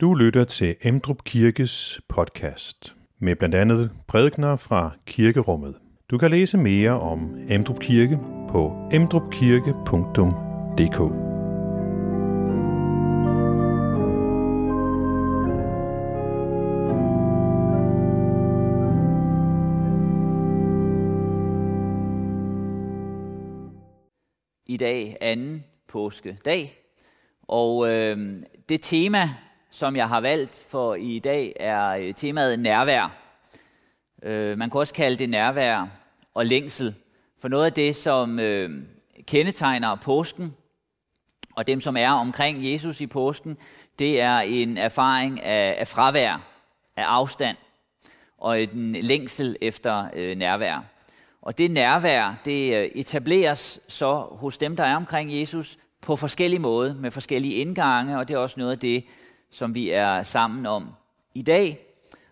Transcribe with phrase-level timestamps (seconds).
[0.00, 5.74] Du lytter til Emdrup Kirkes podcast med blandt andet prædikner fra kirkerummet.
[6.10, 11.00] Du kan læse mere om Emdrup Kirke på emdrupkirke.dk.
[24.66, 26.72] I dag anden påskedag,
[27.42, 29.28] og øh, det tema,
[29.76, 33.16] som jeg har valgt for i dag, er øh, temaet nærvær.
[34.22, 35.86] Øh, man kan også kalde det nærvær
[36.34, 36.94] og længsel.
[37.40, 38.70] For noget af det, som øh,
[39.26, 40.54] kendetegner påsken,
[41.56, 43.56] og dem, som er omkring Jesus i påsken,
[43.98, 46.46] det er en erfaring af, af fravær,
[46.96, 47.56] af afstand
[48.38, 50.84] og en længsel efter øh, nærvær.
[51.42, 56.94] Og det nærvær, det etableres så hos dem, der er omkring Jesus, på forskellige måder,
[56.94, 59.04] med forskellige indgange, og det er også noget af det,
[59.50, 60.88] som vi er sammen om
[61.34, 61.78] i dag.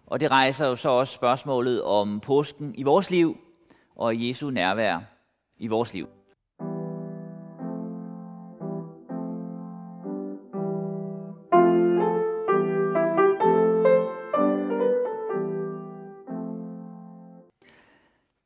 [0.06, 3.38] Og det rejser jo så også spørgsmålet om påsken i vores liv,
[3.96, 4.98] og Jesu nærvær
[5.58, 6.08] i vores liv.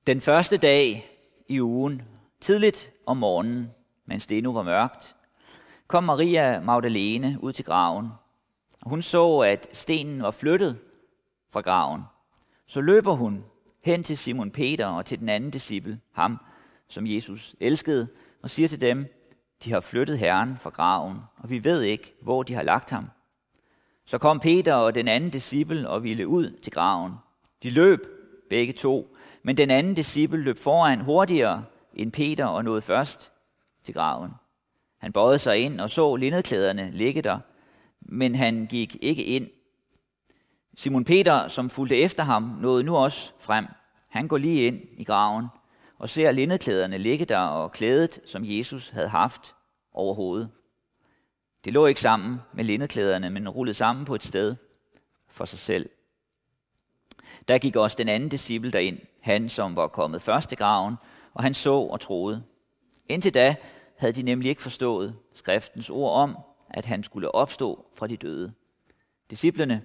[0.06, 1.06] Den første dag
[1.48, 2.02] i ugen,
[2.40, 3.70] tidligt om morgenen,
[4.06, 5.16] mens det endnu var mørkt,
[5.86, 8.08] kom Maria Magdalene ud til graven.
[8.88, 10.78] Hun så, at stenen var flyttet
[11.50, 12.02] fra graven.
[12.66, 13.44] Så løber hun
[13.84, 16.38] hen til Simon Peter og til den anden disciple, ham
[16.88, 18.08] som Jesus elskede,
[18.42, 19.06] og siger til dem,
[19.64, 23.10] de har flyttet Herren fra graven, og vi ved ikke, hvor de har lagt ham.
[24.04, 27.12] Så kom Peter og den anden disciple og ville ud til graven.
[27.62, 28.00] De løb,
[28.50, 33.32] begge to, men den anden disciple løb foran hurtigere end Peter og nåede først
[33.82, 34.30] til graven.
[34.98, 37.38] Han bøjede sig ind og så lindeklæderne ligge der,
[38.00, 39.50] men han gik ikke ind.
[40.76, 43.66] Simon Peter, som fulgte efter ham, nåede nu også frem.
[44.08, 45.46] Han går lige ind i graven
[45.98, 49.54] og ser lindeklæderne ligge der og klædet, som Jesus havde haft
[49.92, 50.50] over hovedet.
[51.64, 54.56] Det lå ikke sammen med lindeklæderne, men rullet sammen på et sted
[55.28, 55.90] for sig selv.
[57.48, 60.94] Der gik også den anden disciple derind, han som var kommet først til graven,
[61.34, 62.42] og han så og troede.
[63.08, 63.56] Indtil da
[63.98, 66.36] havde de nemlig ikke forstået skriftens ord om,
[66.70, 68.52] at han skulle opstå fra de døde.
[69.30, 69.82] Disciplerne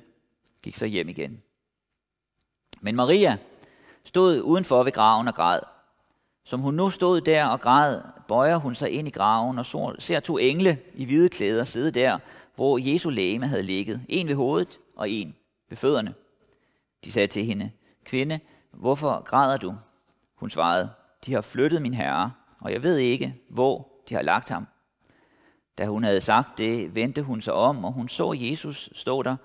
[0.63, 1.41] gik så hjem igen.
[2.81, 3.37] Men Maria
[4.03, 5.59] stod udenfor ved graven og græd.
[6.43, 9.65] Som hun nu stod der og græd, bøjer hun sig ind i graven og
[9.99, 12.19] ser to engle i hvide klæder sidde der,
[12.55, 14.05] hvor Jesu læme havde ligget.
[14.09, 15.35] En ved hovedet og en
[15.69, 16.13] ved fødderne.
[17.05, 17.71] De sagde til hende,
[18.05, 18.39] kvinde,
[18.71, 19.75] hvorfor græder du?
[20.35, 20.89] Hun svarede,
[21.25, 24.67] de har flyttet min herre, og jeg ved ikke, hvor de har lagt ham.
[25.77, 29.35] Da hun havde sagt det, vendte hun sig om, og hun så Jesus stå der,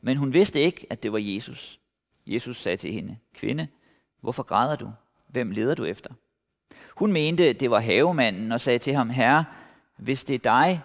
[0.00, 1.80] men hun vidste ikke, at det var Jesus.
[2.26, 3.68] Jesus sagde til hende, kvinde,
[4.20, 4.92] hvorfor græder du?
[5.28, 6.10] Hvem leder du efter?
[6.96, 9.44] Hun mente, det var havemanden, og sagde til ham, herre,
[9.96, 10.80] hvis det er dig,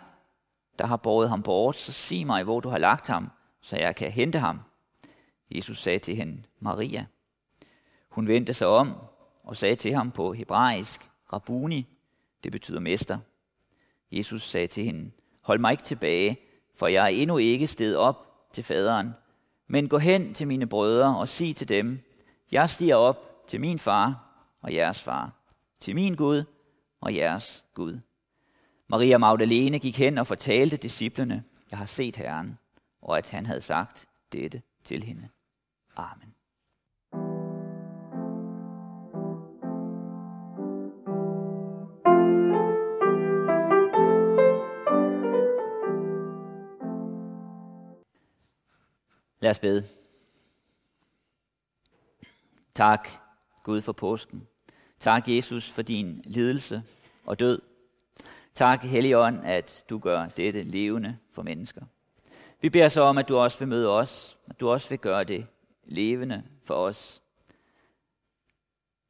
[0.80, 3.30] der har båret ham bort, så sig mig, hvor du har lagt ham,
[3.62, 4.60] så jeg kan hente ham.
[5.52, 7.06] Jesus sagde til hende, Maria.
[8.10, 8.96] Hun vendte sig om
[9.44, 11.88] og sagde til ham på hebraisk, Rabuni,
[12.44, 13.18] det betyder mester.
[14.12, 15.12] Jesus sagde til hende,
[15.42, 16.38] hold mig ikke tilbage,
[16.76, 19.14] for jeg er endnu ikke steget op til faderen.
[19.68, 22.00] Men gå hen til mine brødre og sig til dem,
[22.52, 25.32] jeg stiger op til min far og jeres far,
[25.80, 26.44] til min Gud
[27.02, 28.00] og jeres Gud.
[28.88, 32.58] Maria Magdalene gik hen og fortalte disciplene, jeg har set Herren,
[33.02, 35.30] og at han havde sagt dette til hende.
[35.96, 36.34] Amen.
[49.50, 49.88] Lad os bede.
[52.76, 53.10] Tak,
[53.64, 54.48] Gud, for påsken.
[55.00, 56.84] Tak, Jesus, for din lidelse
[57.26, 57.62] og død.
[58.54, 61.82] Tak, Helligånd, at du gør dette levende for mennesker.
[62.62, 65.24] Vi beder så om, at du også vil møde os, at du også vil gøre
[65.24, 65.48] det
[65.84, 67.22] levende for os.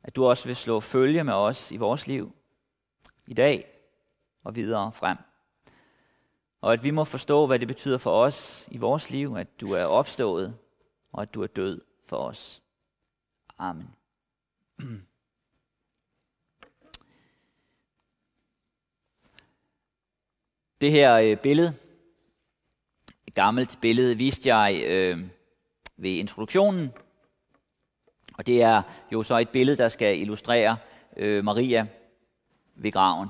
[0.04, 2.32] At du også vil slå følge med os i vores liv,
[3.28, 3.68] i dag
[4.44, 5.18] og videre frem.
[6.62, 9.72] Og at vi må forstå, hvad det betyder for os i vores liv, at du
[9.72, 10.58] er opstået,
[11.12, 12.64] og at du er død for os.
[13.58, 13.90] Amen.
[20.82, 21.76] Det her øh, billede,
[23.28, 25.28] et gammelt billede, viste jeg øh,
[25.98, 26.94] ved introduktionen.
[28.38, 28.82] Og det er
[29.12, 30.78] jo så et billede, der skal illustrere
[31.18, 31.88] øh, Maria
[32.76, 33.30] ved graven.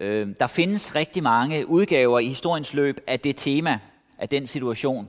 [0.00, 3.78] Øh, der findes rigtig mange udgaver i historiens løb af det tema,
[4.18, 5.08] af den situation.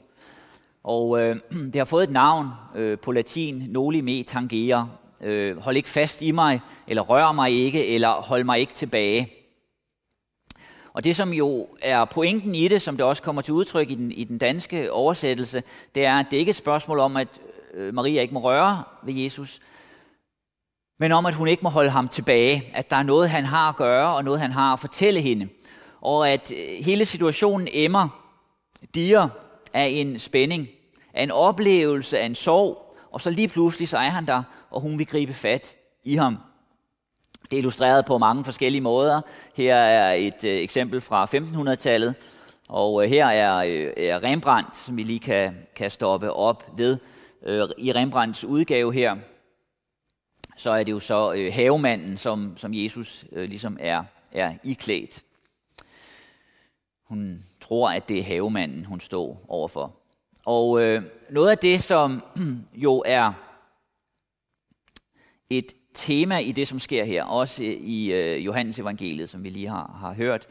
[0.84, 1.36] Og øh,
[1.74, 4.90] det har fået et navn øh, på latin, noli me tangere.
[5.22, 9.32] Øh, hold ikke fast i mig, eller rør mig ikke, eller hold mig ikke tilbage.
[10.94, 13.96] Og det, som jo er pointen i det, som det også kommer til udtryk i
[13.96, 15.64] den, i den danske oversættelse,
[15.96, 17.28] det er, at det ikke er et spørgsmål om, at
[17.74, 19.60] øh, Maria ikke må røre ved Jesus,
[20.98, 23.70] men om, at hun ikke må holde ham tilbage, at der er noget, han har
[23.70, 25.48] at gøre, og noget, han har at fortælle hende.
[26.02, 28.10] Og at øh, hele situationen emmer,
[28.96, 29.28] diger
[29.74, 30.68] af en spænding,
[31.14, 34.82] af en oplevelse, af en sorg, og så lige pludselig så er han der, og
[34.82, 36.38] hun vil gribe fat i ham.
[37.44, 39.22] Det er illustreret på mange forskellige måder.
[39.56, 42.16] Her er et øh, eksempel fra 1500-tallet,
[42.70, 46.98] og øh, her er, øh, er Rembrandt, som vi lige kan, kan stoppe op ved.
[47.46, 49.16] Øh, I Rembrandts udgave her,
[50.56, 55.24] så er det jo så øh, havemanden, som, som Jesus øh, ligesom er, er iklædt.
[57.04, 59.96] Hun tror, at det er havemanden, hun står overfor.
[60.46, 62.24] Og øh, noget af det, som
[62.86, 63.34] jo er
[65.50, 69.68] et tema i det, som sker her, også i øh, Johannes evangeliet, som vi lige
[69.68, 70.48] har, har hørt,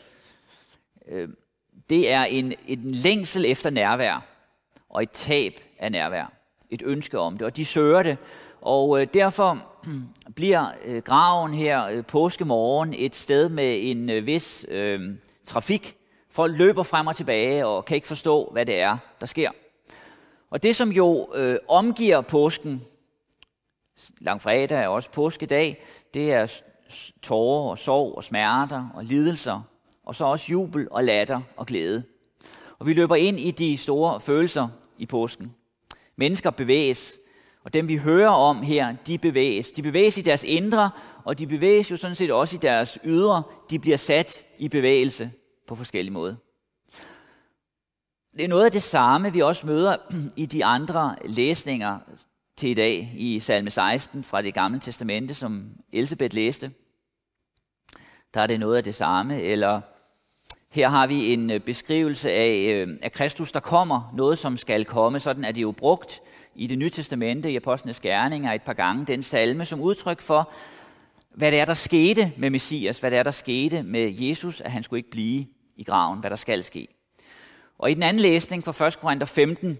[1.08, 1.28] øh,
[1.90, 4.26] det er en, en længsel efter nærvær
[4.88, 6.32] og et tab af nærvær.
[6.70, 8.18] Et ønske om det, og de søger det.
[8.64, 9.62] Og øh, derfor
[10.36, 15.00] bliver øh, graven her øh, påskemorgen et sted med en øh, vis øh,
[15.44, 15.96] trafik.
[16.30, 19.50] Folk løber frem og tilbage og kan ikke forstå, hvad det er, der sker.
[20.50, 22.82] Og det, som jo øh, omgiver påsken,
[24.20, 25.84] langfredag er også påskedag,
[26.14, 26.60] det er
[27.22, 29.62] tårer og sorg og smerter og lidelser,
[30.04, 32.02] og så også jubel og latter og glæde.
[32.78, 34.68] Og vi løber ind i de store følelser
[34.98, 35.54] i påsken.
[36.16, 37.18] Mennesker bevæges,
[37.64, 39.70] og dem vi hører om her, de bevæges.
[39.70, 40.90] De bevæges i deres indre,
[41.24, 43.42] og de bevæges jo sådan set også i deres ydre.
[43.70, 45.30] De bliver sat i bevægelse
[45.66, 46.34] på forskellige måder.
[48.36, 49.96] Det er noget af det samme, vi også møder
[50.36, 51.98] i de andre læsninger
[52.56, 56.70] til i dag i salme 16 fra det gamle testamente, som Elisabeth læste.
[58.34, 59.80] Der er det noget af det samme, eller
[60.70, 65.20] her har vi en beskrivelse af, øh, af Kristus, der kommer, noget som skal komme.
[65.20, 66.22] Sådan er det jo brugt
[66.54, 70.50] i det nye testamente, i Apostlenes Gerninger et par gange, den salme som udtryk for,
[71.34, 74.72] hvad det er, der skete med Messias, hvad det er, der skete med Jesus, at
[74.72, 75.46] han skulle ikke blive
[75.76, 76.88] i graven, hvad der skal ske.
[77.78, 79.00] Og i den anden læsning fra 1.
[79.00, 79.78] Korinther 15,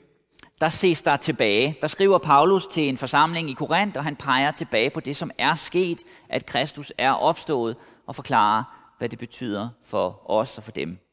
[0.61, 1.79] der ses der tilbage.
[1.81, 5.31] Der skriver Paulus til en forsamling i Korinth, og han peger tilbage på det, som
[5.39, 8.65] er sket, at Kristus er opstået, og forklarer,
[8.99, 11.04] hvad det betyder for os og for dem.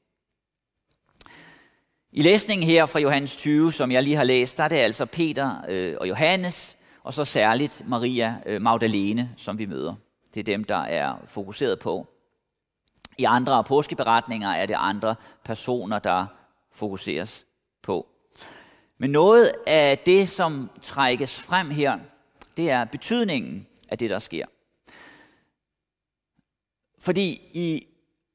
[2.13, 5.05] I læsningen her fra Johannes 20, som jeg lige har læst, der er det altså
[5.05, 9.95] Peter øh, og Johannes, og så særligt Maria øh, Magdalene, som vi møder.
[10.33, 12.07] Det er dem, der er fokuseret på.
[13.17, 16.25] I andre påskeberetninger er det andre personer, der
[16.73, 17.45] fokuseres
[17.81, 18.07] på.
[18.97, 21.99] Men noget af det, som trækkes frem her,
[22.57, 24.45] det er betydningen af det, der sker.
[26.99, 27.87] Fordi i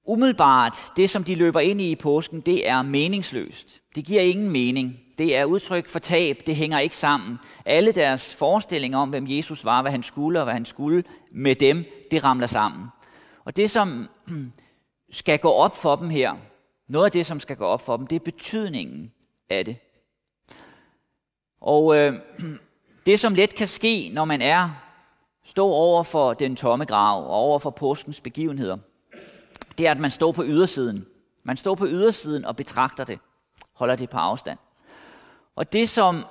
[0.06, 3.80] umiddelbart, det som de løber ind i i påsken, det er meningsløst.
[3.94, 5.00] Det giver ingen mening.
[5.18, 6.36] Det er udtryk for tab.
[6.46, 7.38] Det hænger ikke sammen.
[7.64, 11.54] Alle deres forestillinger om, hvem Jesus var, hvad han skulle og hvad han skulle med
[11.54, 12.86] dem, det ramler sammen.
[13.44, 14.08] Og det, som
[15.10, 16.34] skal gå op for dem her,
[16.88, 19.12] noget af det, som skal gå op for dem, det er betydningen
[19.50, 19.76] af det.
[21.60, 22.14] Og øh,
[23.06, 24.70] det, som let kan ske, når man er
[25.44, 28.76] stå over for den tomme grav og over for påskens begivenheder,
[29.78, 31.06] det er, at man står på ydersiden.
[31.44, 33.18] Man står på ydersiden og betragter det,
[33.72, 34.58] holder det på afstand.
[35.56, 36.24] Og det, som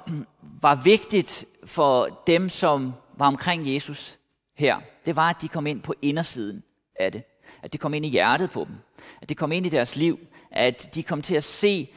[0.62, 4.20] var vigtigt for dem, som var omkring Jesus
[4.54, 6.64] her, det var, at de kom ind på indersiden
[6.96, 7.24] af det.
[7.62, 8.76] At det kom ind i hjertet på dem.
[9.22, 10.20] At det kom ind i deres liv.
[10.52, 11.90] At de kom til at se,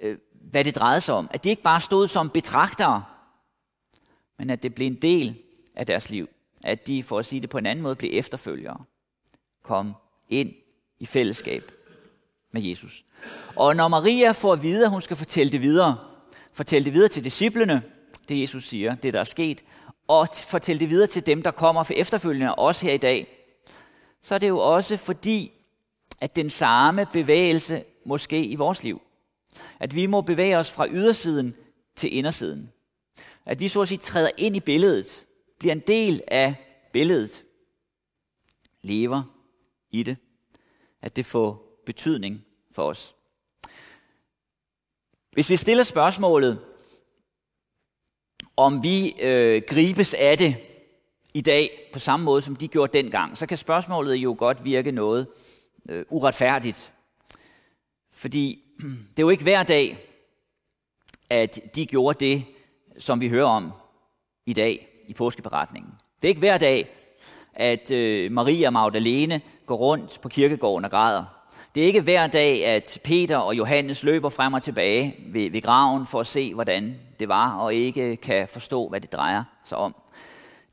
[0.00, 0.18] øh,
[0.50, 1.28] hvad det drejede sig om.
[1.30, 3.04] At de ikke bare stod som betragtere,
[4.38, 5.38] men at det blev en del
[5.74, 6.28] af deres liv.
[6.64, 8.84] At de, for at sige det på en anden måde, blev efterfølgere.
[9.62, 9.94] Kom
[10.28, 10.52] ind
[11.00, 11.72] i fællesskab
[12.52, 13.04] med Jesus.
[13.56, 15.96] Og når Maria får at vide, at hun skal fortælle det videre,
[16.52, 17.82] fortælle det videre til disciplene,
[18.28, 19.64] det Jesus siger, det der er sket,
[20.08, 23.36] og fortælle det videre til dem, der kommer for efterfølgende, også her i dag,
[24.22, 25.52] så er det jo også fordi,
[26.20, 29.00] at den samme bevægelse måske i vores liv.
[29.80, 31.54] At vi må bevæge os fra ydersiden
[31.96, 32.72] til indersiden.
[33.46, 35.26] At vi så at sige træder ind i billedet,
[35.58, 36.54] bliver en del af
[36.92, 37.44] billedet,
[38.82, 39.22] lever
[39.90, 40.16] i det
[41.02, 43.14] at det får betydning for os.
[45.32, 46.60] Hvis vi stiller spørgsmålet,
[48.56, 50.56] om vi øh, gribes af det
[51.34, 54.92] i dag på samme måde, som de gjorde dengang, så kan spørgsmålet jo godt virke
[54.92, 55.26] noget
[55.88, 56.92] øh, uretfærdigt.
[58.12, 58.62] Fordi
[59.10, 60.06] det er jo ikke hver dag,
[61.30, 62.44] at de gjorde det,
[62.98, 63.72] som vi hører om
[64.46, 65.92] i dag i påskeberetningen.
[66.16, 66.99] Det er ikke hver dag,
[67.60, 71.24] at øh, Maria Magdalene går rundt på kirkegården og græder.
[71.74, 75.62] Det er ikke hver dag, at Peter og Johannes løber frem og tilbage ved, ved
[75.62, 79.78] graven for at se, hvordan det var, og ikke kan forstå, hvad det drejer sig
[79.78, 79.94] om.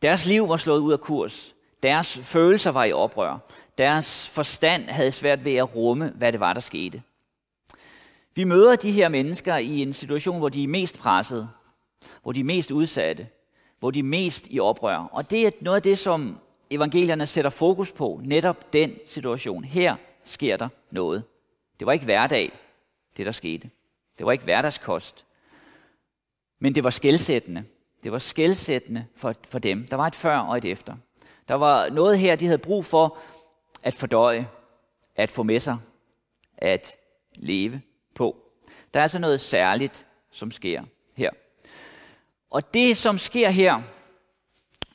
[0.02, 1.56] Deres liv var slået ud af kurs.
[1.84, 3.38] Deres følelser var i oprør.
[3.78, 7.02] Deres forstand havde svært ved at rumme, hvad det var, der skete.
[8.36, 11.50] Vi møder de her mennesker i en situation, hvor de er mest pressede,
[12.24, 13.28] hvor de er mest udsatte,
[13.80, 14.98] hvor de er mest i oprør.
[14.98, 16.38] Og det er noget af det, som
[16.70, 19.64] evangelierne sætter fokus på, netop den situation.
[19.64, 21.24] Her sker der noget.
[21.80, 22.52] Det var ikke hverdag,
[23.18, 23.70] det der skete.
[24.18, 25.26] Det var ikke hverdagskost.
[26.60, 27.64] Men det var skældsættende.
[28.04, 29.88] Det var skældsættende for, for dem.
[29.88, 30.96] Der var et før og et efter.
[31.48, 33.18] Der var noget her, de havde brug for
[33.84, 34.48] at fordøje,
[35.16, 35.78] at få med sig,
[36.58, 36.96] at
[37.36, 37.82] leve
[38.16, 38.36] på.
[38.94, 40.84] Der er altså noget særligt, som sker
[41.18, 41.30] her.
[42.50, 43.82] Og det, som sker her,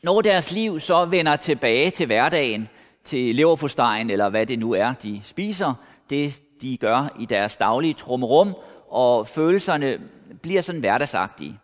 [0.03, 2.69] når deres liv så vender tilbage til hverdagen,
[3.05, 5.75] til leverpostejen, eller hvad det nu er, de spiser,
[6.11, 8.55] det de gør i deres daglige trummerum,
[8.89, 10.01] og følelserne
[10.43, 11.59] bliver sådan hverdagsagtige,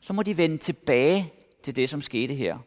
[0.00, 1.32] så må de vende tilbage
[1.62, 2.58] til det, som skete her.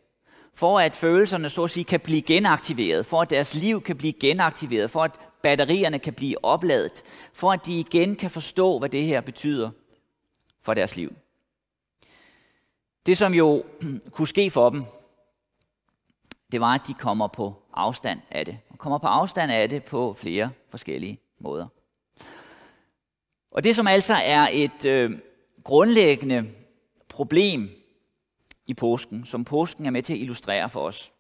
[0.56, 4.14] For at følelserne så at sige kan blive genaktiveret, for at deres liv kan blive
[4.14, 5.12] genaktiveret, for at
[5.44, 9.70] batterierne kan blive opladet, for at de igen kan forstå, hvad det her betyder
[10.64, 11.14] for deres liv.
[13.06, 13.64] Det, som jo
[14.12, 14.84] kunne ske for dem,
[16.52, 18.60] det var, at de kommer på afstand af det.
[18.70, 21.68] Og kommer på afstand af det på flere forskellige måder.
[23.52, 25.20] Og det, som altså er et øh,
[25.64, 26.52] grundlæggende
[27.10, 27.70] problem
[28.68, 31.14] i påsken, som påsken er med til at illustrere for os,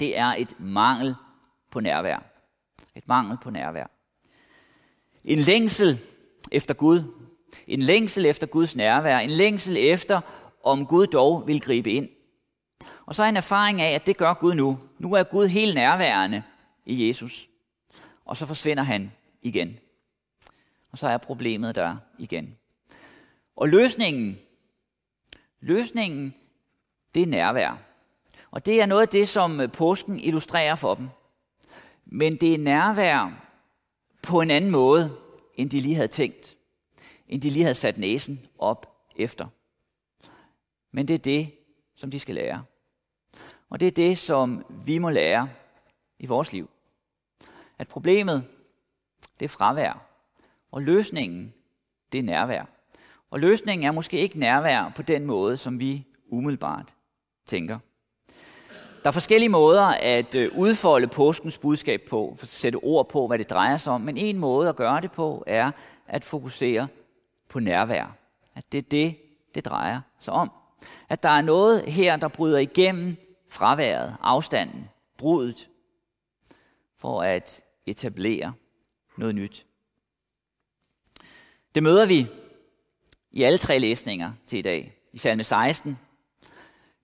[0.00, 1.14] det er et mangel
[1.70, 2.22] på nærvær.
[2.94, 3.86] Et mangel på nærvær.
[5.24, 5.98] En længsel
[6.52, 7.02] efter Gud.
[7.66, 9.18] En længsel efter Guds nærvær.
[9.18, 10.20] En længsel efter,
[10.64, 12.08] om Gud dog vil gribe ind.
[13.06, 14.78] Og så er en erfaring af, at det gør Gud nu.
[14.98, 16.42] Nu er Gud helt nærværende
[16.86, 17.48] i Jesus.
[18.24, 19.78] Og så forsvinder han igen.
[20.92, 22.56] Og så er problemet der igen.
[23.56, 24.38] Og løsningen,
[25.60, 26.34] løsningen,
[27.14, 27.78] det er nærvær.
[28.50, 31.08] Og det er noget af det, som øh, påsken illustrerer for dem.
[32.06, 33.44] Men det er nærvær
[34.22, 35.16] på en anden måde,
[35.56, 36.56] end de lige havde tænkt.
[37.28, 39.46] End de lige havde sat næsen op efter.
[40.92, 41.50] Men det er det,
[41.94, 42.64] som de skal lære.
[43.70, 45.48] Og det er det, som vi må lære
[46.18, 46.70] i vores liv.
[47.78, 48.44] At problemet,
[49.40, 50.06] det er fravær.
[50.72, 51.54] Og løsningen,
[52.12, 52.64] det er nærvær.
[53.30, 56.94] Og løsningen er måske ikke nærvær på den måde, som vi umiddelbart
[57.46, 57.78] tænker.
[59.02, 63.26] Der er forskellige måder at øh, udfolde påskens budskab på, for at sætte ord på,
[63.26, 65.70] hvad det drejer sig om, men en måde at gøre det på er
[66.06, 66.88] at fokusere
[67.54, 68.16] på nærvær.
[68.54, 69.16] At det er det,
[69.54, 70.50] det drejer sig om.
[71.08, 73.16] At der er noget her, der bryder igennem
[73.50, 75.68] fraværet, afstanden, brudet,
[76.98, 78.52] for at etablere
[79.18, 79.66] noget nyt.
[81.74, 82.26] Det møder vi
[83.30, 84.96] i alle tre læsninger til i dag.
[85.12, 85.98] I salme 16,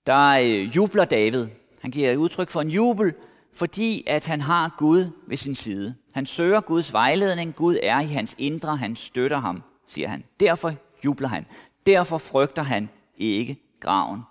[0.07, 1.49] der øh, jubler David.
[1.81, 3.15] Han giver udtryk for en jubel,
[3.55, 5.95] fordi at han har Gud ved sin side.
[6.13, 7.55] Han søger Guds vejledning.
[7.55, 8.77] Gud er i hans indre.
[8.77, 10.25] Han støtter ham, siger han.
[10.41, 11.47] Derfor jubler han.
[11.87, 14.23] Derfor frygter han ikke graven.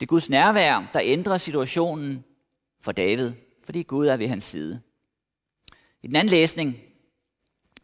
[0.00, 2.24] Det er Guds nærvær, der ændrer situationen
[2.80, 3.32] for David,
[3.64, 4.80] fordi Gud er ved hans side.
[6.02, 6.76] I den anden læsning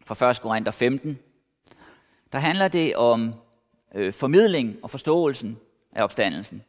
[0.05, 0.41] fra 1.
[0.41, 1.19] Korinther 15,
[2.31, 3.33] der handler det om
[3.95, 5.57] øh, formidling og forståelsen
[5.91, 6.63] af opstandelsen.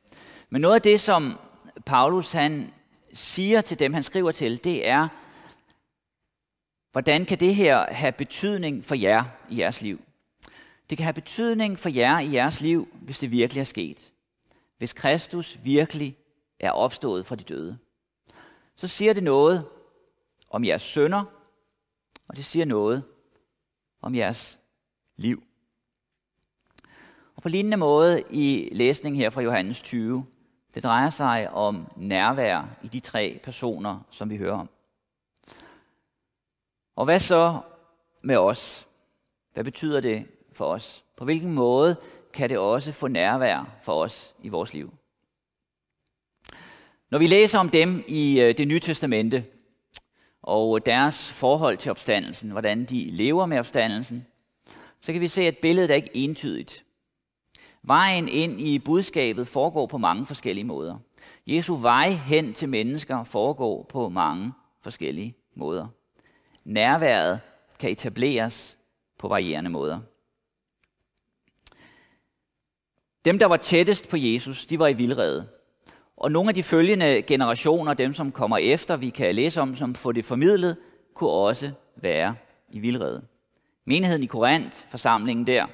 [0.51, 1.39] Men noget af det, som
[1.87, 2.73] Paulus han
[3.13, 5.09] siger til dem, han skriver til, det er,
[6.93, 10.04] hvordan kan det her have betydning for jer i jeres liv?
[10.91, 14.13] Det kan have betydning for jer i jeres liv, hvis det virkelig er sket
[14.79, 16.17] hvis Kristus virkelig
[16.61, 17.79] er opstået fra de døde,
[18.77, 19.69] så siger det noget
[20.51, 21.25] om jeres sønder,
[22.29, 23.05] og det siger noget
[24.03, 24.61] om jeres
[25.17, 25.43] liv.
[27.37, 30.27] Og på lignende måde i læsningen her fra Johannes 20,
[30.75, 34.69] det drejer sig om nærvær i de tre personer, som vi hører om.
[36.97, 37.61] Og hvad så
[38.23, 38.89] med os?
[39.53, 41.05] Hvad betyder det for os?
[41.17, 41.97] På hvilken måde
[42.33, 44.95] kan det også få nærvær for os i vores liv.
[47.11, 49.45] Når vi læser om dem i øh, det nye testamente,
[50.43, 54.27] og deres forhold til opstandelsen, hvordan de lever med opstandelsen,
[55.01, 56.85] så kan vi se, at billedet er ikke entydigt.
[57.83, 60.97] Vejen ind i budskabet foregår på mange forskellige måder.
[61.47, 65.87] Jesu vej hen til mennesker foregår på mange forskellige måder.
[66.65, 67.41] Nærværet
[67.79, 68.79] kan etableres
[69.19, 70.01] på varierende måder.
[73.25, 75.49] Dem, der var tættest på Jesus, de var i vildrede.
[76.17, 79.95] Og nogle af de følgende generationer, dem som kommer efter, vi kan læse om, som
[79.95, 80.77] får det formidlet,
[81.15, 82.35] kunne også være
[82.71, 83.27] i vildrede.
[83.85, 85.67] Menigheden i Korinth, forsamlingen der,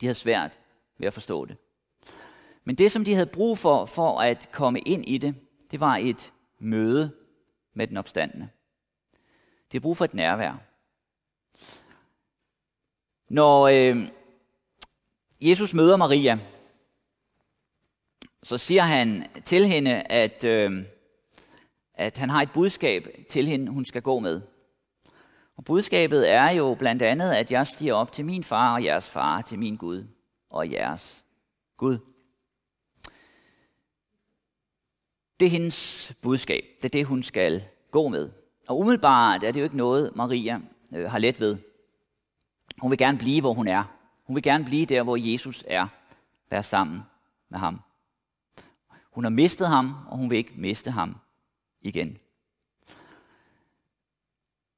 [0.00, 0.58] de havde svært
[0.98, 1.56] ved at forstå det.
[2.64, 5.34] Men det, som de havde brug for, for at komme ind i det,
[5.70, 7.10] det var et møde
[7.74, 8.48] med den opstandende.
[9.72, 10.60] De havde brug for et nærvær.
[13.28, 14.08] Når øh,
[15.40, 16.38] Jesus møder Maria,
[18.42, 20.84] så siger han til hende, at, øh,
[21.94, 24.40] at han har et budskab til hende, hun skal gå med.
[25.56, 29.10] Og budskabet er jo blandt andet, at jeg stiger op til min far og jeres
[29.10, 30.06] far, til min Gud
[30.50, 31.24] og jeres
[31.76, 31.98] Gud.
[35.40, 36.64] Det er hendes budskab.
[36.76, 38.30] Det er det, hun skal gå med.
[38.68, 40.60] Og umiddelbart er det jo ikke noget, Maria
[40.94, 41.56] øh, har let ved.
[42.78, 43.97] Hun vil gerne blive, hvor hun er.
[44.28, 45.86] Hun vil gerne blive der, hvor Jesus er.
[46.50, 47.02] Være sammen
[47.48, 47.80] med ham.
[49.10, 51.16] Hun har mistet ham, og hun vil ikke miste ham
[51.80, 52.18] igen.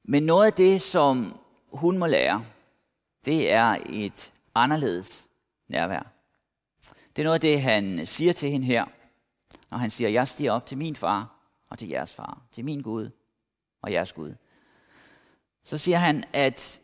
[0.05, 1.39] Men noget af det, som
[1.73, 2.45] hun må lære,
[3.25, 5.29] det er et anderledes
[5.69, 6.03] nærvær.
[7.17, 8.85] Det er noget af det, han siger til hende her,
[9.71, 11.37] når han siger, jeg stiger op til min far
[11.69, 13.11] og til jeres far, til min Gud
[13.83, 14.35] og jeres Gud.
[15.65, 16.81] Så siger han, at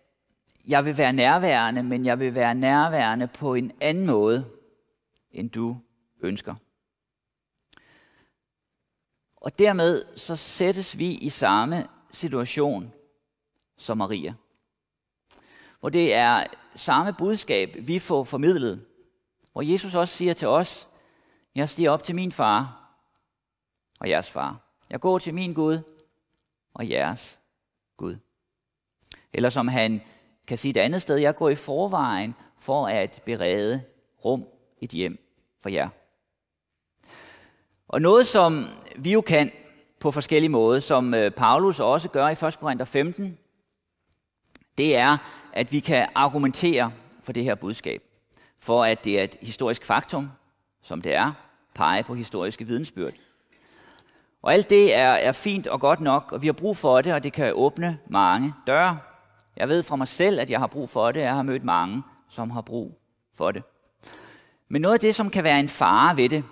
[0.67, 4.51] jeg vil være nærværende, men jeg vil være nærværende på en anden måde,
[5.31, 5.77] end du
[6.21, 6.55] ønsker.
[9.37, 12.93] Og dermed så sættes vi i samme situation
[13.77, 14.35] som Maria.
[15.81, 18.87] Hvor det er samme budskab, vi får formidlet.
[19.53, 20.89] Hvor Jesus også siger til os,
[21.55, 22.93] jeg stiger op til min far
[24.01, 24.61] og jeres far.
[24.91, 25.79] Jeg går til min Gud
[26.75, 27.41] og jeres
[27.97, 28.17] Gud.
[29.33, 30.03] Eller som han
[30.47, 33.83] kan sige et andet sted, jeg går i forvejen for at berede
[34.25, 34.45] rum,
[34.81, 35.19] et hjem
[35.63, 35.89] for jer.
[37.89, 38.65] Og noget, som
[38.97, 39.51] vi jo kan
[40.01, 42.59] på forskellige måder, som øh, Paulus også gør i 1.
[42.61, 43.39] Korinther 15,
[44.79, 45.17] det er,
[45.53, 48.03] at vi kan argumentere for det her budskab.
[48.61, 50.31] For at det er et historisk faktum,
[50.83, 51.33] som det er,
[51.75, 53.13] pege på historiske vidensbyrd.
[54.43, 57.15] Og alt det er, er fint og godt nok, og vi har brug for det,
[57.15, 58.99] og det kan åbne mange døre.
[59.57, 62.03] Jeg ved fra mig selv, at jeg har brug for det, jeg har mødt mange,
[62.29, 62.99] som har brug
[63.35, 63.63] for det.
[64.69, 66.45] Men noget af det, som kan være en fare ved det,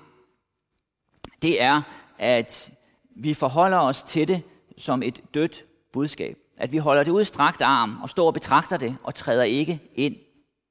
[1.43, 1.83] det er,
[2.19, 2.73] at
[3.17, 4.43] vi forholder os til det
[4.79, 6.39] som et dødt budskab.
[6.57, 9.43] At vi holder det ud i strakt arm og står og betragter det og træder
[9.43, 10.17] ikke ind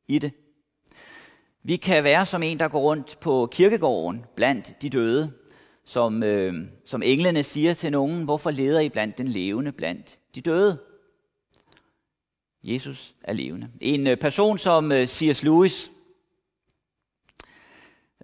[0.07, 0.31] i det.
[1.63, 5.31] Vi kan være som en, der går rundt på kirkegården blandt de døde,
[5.85, 6.53] som, øh,
[6.85, 10.79] som englene siger til nogen, hvorfor leder I blandt den levende blandt de døde?
[12.63, 13.69] Jesus er levende.
[13.81, 15.43] En øh, person som øh, C.S.
[15.43, 15.91] Lewis,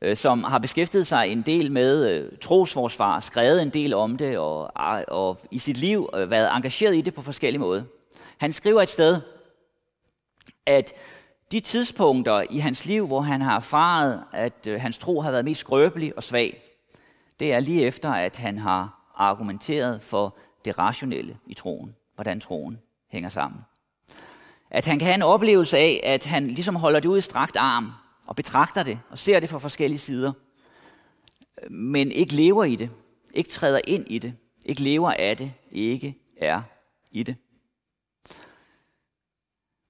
[0.01, 4.71] øh, som har beskæftiget sig en del med trosforsvar, skrevet en del om det, og,
[4.75, 7.83] ah, og i sit liv været engageret i det på forskellige måder.
[8.37, 9.21] Han skriver et sted,
[10.65, 10.93] at
[11.51, 15.59] de tidspunkter i hans liv, hvor han har erfaret, at hans tro har været mest
[15.59, 16.63] skrøbelig og svag,
[17.39, 22.79] det er lige efter, at han har argumenteret for det rationelle i troen, hvordan troen
[23.11, 23.61] hænger sammen.
[24.71, 27.55] At han kan have en oplevelse af, at han ligesom holder det ud i strakt
[27.57, 27.91] arm,
[28.25, 30.31] og betragter det og ser det fra forskellige sider,
[31.69, 32.89] men ikke lever i det,
[33.33, 34.33] ikke træder ind i det,
[34.65, 36.61] ikke lever af det, ikke er
[37.11, 37.35] i det.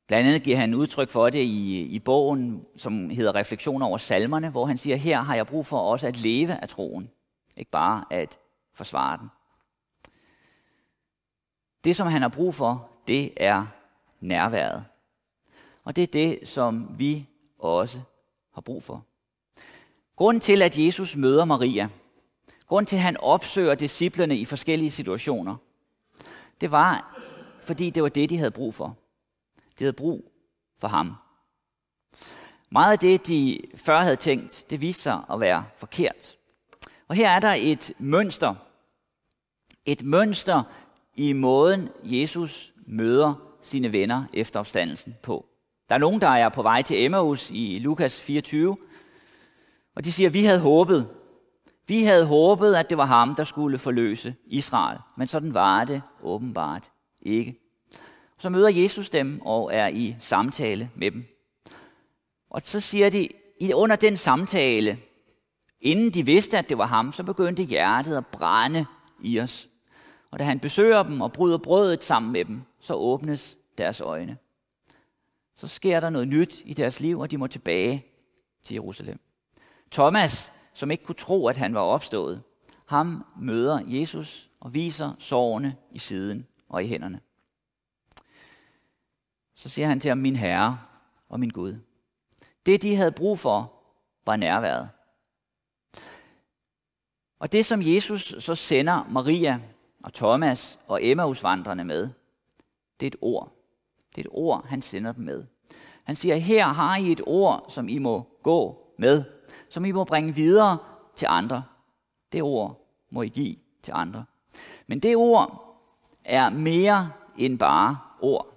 [0.08, 4.50] Blandt andet giver han udtryk for det i, i bogen, som hedder Refleksioner over salmerne,
[4.50, 7.10] hvor han siger, her har jeg brug for også at leve af troen,
[7.58, 8.40] ikke bare at
[8.74, 9.30] forsvare den.
[11.84, 13.66] Det, som han har brug for, det er
[14.20, 14.86] nærværet.
[15.84, 17.28] Og det er det, som vi
[17.60, 18.00] også
[18.54, 19.06] har brug for.
[20.16, 21.90] Grunden til, at Jesus møder Maria,
[22.68, 25.56] grunden til, at han opsøger disciplerne i forskellige situationer,
[26.62, 27.16] det var,
[27.62, 28.98] fordi det var det, de havde brug for.
[29.80, 30.32] De havde brug
[30.80, 31.16] for ham.
[32.70, 36.38] Meget af det, de før havde tænkt, det viste sig at være forkert.
[37.08, 38.56] Og her er der et mønster.
[39.86, 40.64] Et mønster
[41.16, 45.46] i måden, Jesus møder sine venner efter opstandelsen på.
[45.90, 48.78] Der er nogen, der er på vej til Emmaus i Lukas 24,
[49.96, 51.08] og de siger, vi havde håbet.
[51.88, 54.98] Vi havde håbet, at det var ham, der skulle forløse Israel.
[55.18, 56.92] Men sådan var det åbenbart
[57.22, 57.60] ikke.
[58.38, 61.26] Så møder Jesus dem og er i samtale med dem.
[62.50, 63.28] Og så siger de,
[63.74, 64.98] under den samtale,
[65.82, 68.86] inden de vidste, at det var ham, så begyndte hjertet at brænde
[69.22, 69.70] i os.
[70.32, 74.38] Og da han besøger dem og bryder brødet sammen med dem, så åbnes deres øjne
[75.60, 78.06] så sker der noget nyt i deres liv, og de må tilbage
[78.64, 79.20] til Jerusalem.
[79.92, 82.42] Thomas, som ikke kunne tro, at han var opstået,
[82.86, 87.22] ham møder Jesus og viser sårene i siden og i hænderne.
[89.56, 90.80] Så siger han til ham, min herre
[91.30, 91.80] og min Gud.
[92.66, 93.74] Det, de havde brug for,
[94.26, 94.90] var nærværet.
[97.40, 99.60] Og det, som Jesus så sender Maria
[100.04, 102.10] og Thomas og Emmausvandrene med,
[103.00, 103.52] det er et ord.
[104.16, 105.46] Det er et ord, han sender dem med.
[106.04, 109.24] Han siger, her har I et ord, som I må gå med,
[109.70, 110.78] som I må bringe videre
[111.16, 111.64] til andre.
[112.32, 114.26] Det ord må I give til andre.
[114.88, 115.76] Men det ord
[116.24, 118.48] er mere end bare ord.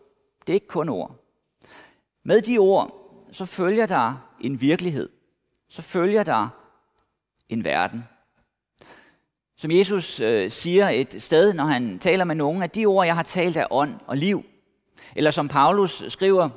[0.46, 1.14] Det er ikke kun ord.
[2.22, 5.08] Med de ord, så følger der en virkelighed.
[5.68, 6.48] Så følger der
[7.48, 8.04] en verden.
[9.62, 13.14] Som Jesus øh, siger et sted, når han taler med nogen, at de ord, jeg
[13.14, 14.44] har talt, er ånd og liv.
[15.16, 16.48] Eller som Paulus skriver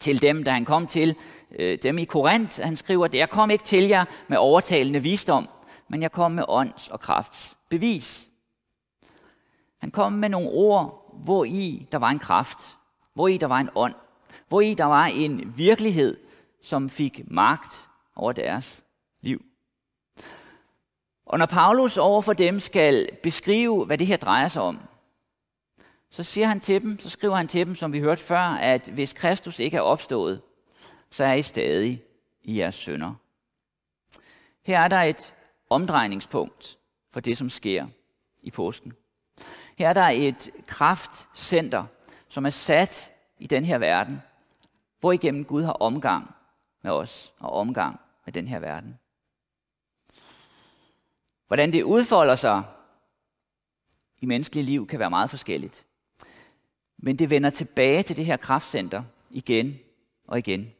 [0.00, 1.16] til dem, da han kom til
[1.58, 5.48] øh, dem i Korinth, han skriver, jeg kom ikke til jer med overtalende visdom,
[5.88, 8.30] men jeg kom med ånds og krafts bevis.
[9.78, 12.76] Han kom med nogle ord, hvor i der var en kraft,
[13.14, 13.94] hvor i der var en ånd,
[14.48, 16.16] hvor i der var en virkelighed,
[16.62, 18.84] som fik magt over deres
[19.22, 19.42] liv.
[21.26, 24.80] Og når Paulus over for dem skal beskrive, hvad det her drejer sig om,
[26.10, 28.88] så siger han til dem, så skriver han til dem, som vi hørte før, at
[28.88, 30.42] hvis Kristus ikke er opstået,
[31.10, 32.02] så er I stadig
[32.42, 33.14] i jeres sønder.
[34.62, 35.34] Her er der et
[35.70, 36.78] omdrejningspunkt
[37.12, 37.86] for det, som sker
[38.42, 38.92] i påsken.
[39.78, 41.84] Her er der et kraftcenter,
[42.28, 44.22] som er sat i den her verden,
[45.00, 46.34] hvor igennem Gud har omgang
[46.82, 48.98] med os og omgang med den her verden.
[51.46, 52.62] Hvordan det udfolder sig
[54.18, 55.86] i menneskelige liv kan være meget forskelligt.
[56.98, 59.78] Men det vender tilbage til det her kraftcenter igen
[60.26, 60.72] og igen.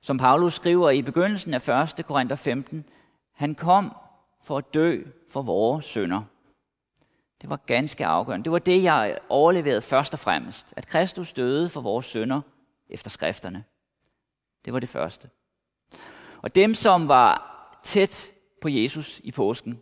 [0.00, 2.06] Som Paulus skriver i begyndelsen af 1.
[2.06, 2.84] Korinther 15,
[3.32, 3.96] han kom
[4.42, 6.22] for at dø for vores sønder.
[7.40, 8.44] Det var ganske afgørende.
[8.44, 10.74] Det var det, jeg overleverede først og fremmest.
[10.76, 12.40] At Kristus døde for vores sønder
[12.88, 13.64] efter skrifterne.
[14.64, 15.30] Det var det første.
[16.42, 17.50] Og dem, som var
[17.82, 19.80] tæt på Jesus i påsken,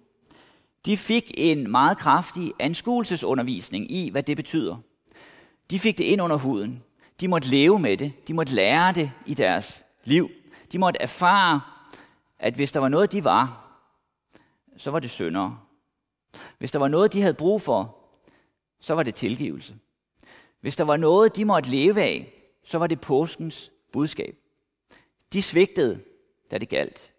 [0.87, 4.77] de fik en meget kraftig anskuelsesundervisning i, hvad det betyder.
[5.71, 6.83] De fik det ind under huden.
[7.21, 8.29] De måtte leve med det.
[8.29, 10.31] De måtte lære det i deres liv.
[10.73, 11.61] De måtte erfare,
[12.39, 13.65] at hvis der var noget, de var,
[14.77, 15.59] så var det syndere.
[16.59, 17.97] Hvis der var noget, de havde brug for,
[18.81, 19.75] så var det tilgivelse.
[20.61, 22.33] Hvis der var noget, de måtte leve af,
[22.65, 24.37] så var det påskens budskab.
[25.33, 26.01] De svigtede,
[26.51, 27.13] da det galt.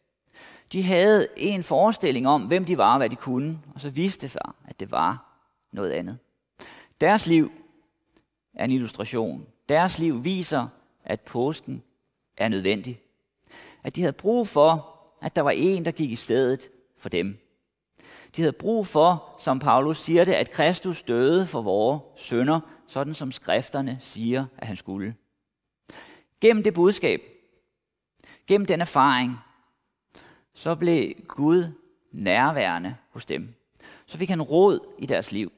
[0.71, 4.21] De havde en forestilling om, hvem de var og hvad de kunne, og så viste
[4.21, 6.17] det sig, at det var noget andet.
[7.01, 7.51] Deres liv
[8.53, 9.47] er en illustration.
[9.69, 10.67] Deres liv viser,
[11.03, 11.83] at påsken
[12.37, 13.01] er nødvendig.
[13.83, 17.37] At de havde brug for, at der var en, der gik i stedet for dem.
[18.35, 23.13] De havde brug for, som Paulus siger det, at Kristus døde for vores sønder, sådan
[23.13, 25.15] som skrifterne siger, at han skulle.
[26.41, 27.21] Gennem det budskab,
[28.47, 29.37] gennem den erfaring,
[30.59, 31.63] så blev Gud
[32.11, 33.53] nærværende hos dem.
[34.05, 35.51] Så fik han råd i deres liv.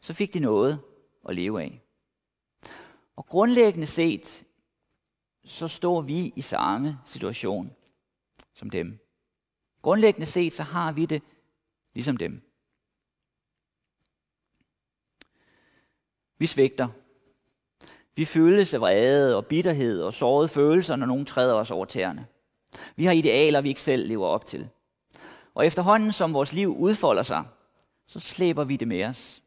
[0.00, 0.80] Så fik de noget
[1.28, 1.82] at leve af.
[3.16, 4.44] Og grundlæggende set,
[5.44, 7.72] så står vi i samme situation
[8.54, 8.98] som dem.
[9.82, 11.22] Grundlæggende set, så har vi det
[11.94, 12.42] ligesom dem.
[16.38, 16.88] Vi svigter.
[18.14, 22.26] Vi føles af vrede og bitterhed og sårede følelser, når nogen træder os over tæerne.
[22.98, 24.68] Vi har idealer, vi ikke selv lever op til.
[25.54, 27.44] Og efterhånden, som vores liv udfolder sig,
[28.06, 29.42] så slæber vi det med os.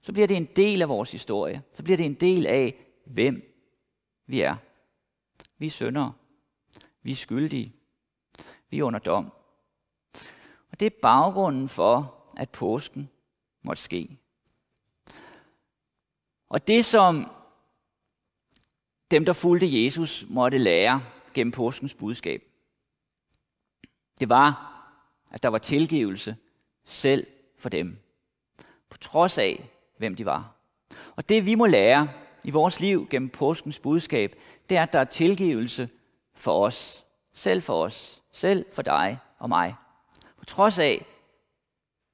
[0.00, 1.62] Så bliver det en del af vores historie.
[1.72, 2.74] Så bliver det en del af,
[3.06, 3.58] hvem
[4.26, 4.56] vi er.
[5.58, 6.12] Vi er syndere.
[7.02, 7.72] Vi er skyldige.
[8.70, 9.32] Vi er under dom.
[10.70, 13.10] Og det er baggrunden for, at påsken
[13.62, 14.18] måtte ske.
[16.48, 17.30] Og det, som
[19.10, 21.02] dem, der fulgte Jesus, måtte lære
[21.34, 22.53] gennem påskens budskab,
[24.20, 24.70] det var,
[25.30, 26.36] at der var tilgivelse
[26.84, 27.26] selv
[27.58, 27.98] for dem,
[28.90, 30.54] på trods af, hvem de var.
[31.16, 32.08] Og det vi må lære
[32.44, 34.34] i vores liv gennem påskens budskab,
[34.68, 35.88] det er, at der er tilgivelse
[36.34, 39.74] for os, selv for os, selv for dig og mig.
[40.38, 41.06] På trods af,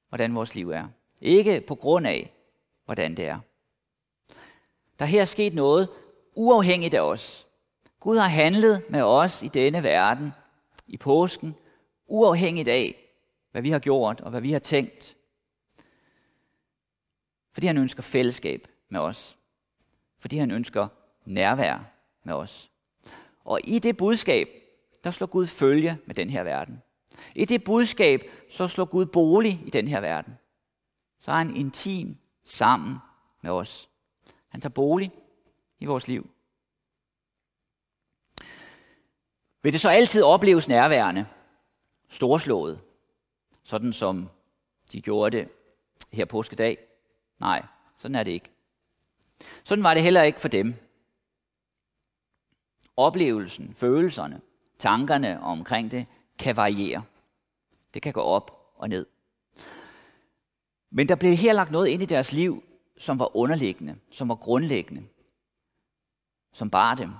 [0.09, 0.87] hvordan vores liv er.
[1.21, 2.33] Ikke på grund af,
[2.85, 3.39] hvordan det er.
[4.99, 5.89] Der er sket noget
[6.35, 7.47] uafhængigt af os.
[7.99, 10.33] Gud har handlet med os i denne verden,
[10.87, 11.55] i påsken,
[12.11, 12.95] uafhængigt af,
[13.51, 15.17] hvad vi har gjort og hvad vi har tænkt.
[17.53, 19.37] Fordi han ønsker fællesskab med os.
[20.19, 20.87] Fordi han ønsker
[21.25, 21.79] nærvær
[22.23, 22.71] med os.
[23.43, 24.47] Og i det budskab,
[25.03, 26.81] der slår Gud følge med den her verden.
[27.35, 30.33] I det budskab, så slår Gud bolig i den her verden.
[31.19, 32.97] Så er han intim sammen
[33.41, 33.89] med os.
[34.49, 35.11] Han tager bolig
[35.79, 36.29] i vores liv.
[39.63, 41.25] Vil det så altid opleves nærværende,
[42.11, 42.79] storslået,
[43.63, 44.29] sådan som
[44.91, 45.49] de gjorde det
[46.11, 46.77] her påskedag?
[47.39, 47.65] Nej,
[47.97, 48.49] sådan er det ikke.
[49.63, 50.73] Sådan var det heller ikke for dem.
[52.97, 54.41] Oplevelsen, følelserne,
[54.79, 56.07] tankerne omkring det
[56.39, 57.03] kan variere.
[57.93, 59.05] Det kan gå op og ned.
[60.89, 62.63] Men der blev her lagt noget ind i deres liv,
[62.97, 65.07] som var underliggende, som var grundlæggende,
[66.53, 67.11] som bar dem.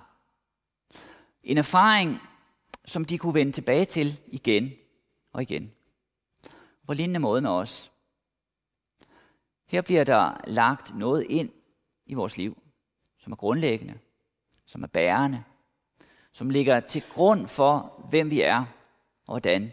[1.43, 2.19] En erfaring,
[2.85, 4.73] som de kunne vende tilbage til igen
[5.33, 5.71] og igen.
[6.87, 7.91] På lignende måde med os.
[9.65, 11.49] Her bliver der lagt noget ind
[12.05, 12.63] i vores liv,
[13.17, 13.99] som er grundlæggende,
[14.65, 15.43] som er bærende,
[16.31, 18.65] som ligger til grund for, hvem vi er
[19.25, 19.71] og hvordan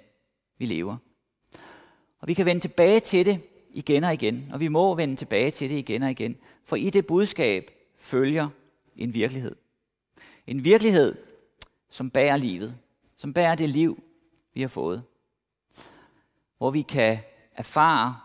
[0.58, 0.96] vi lever.
[2.20, 3.40] Og vi kan vende tilbage til det
[3.70, 6.90] igen og igen, og vi må vende tilbage til det igen og igen, for i
[6.90, 8.48] det budskab følger
[8.96, 9.56] en virkelighed.
[10.46, 11.16] En virkelighed,
[11.90, 12.78] som bærer livet,
[13.16, 14.02] som bærer det liv,
[14.54, 15.02] vi har fået.
[16.58, 17.18] Hvor vi kan
[17.56, 18.16] erfare,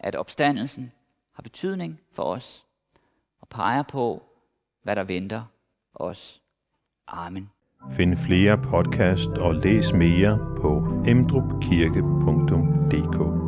[0.00, 0.92] at opstandelsen
[1.34, 2.64] har betydning for os,
[3.40, 4.22] og peger på,
[4.82, 5.42] hvad der venter
[5.94, 6.42] os.
[7.08, 7.50] Amen.
[7.90, 13.47] Find flere podcast og læs mere på emdrupkirke.dk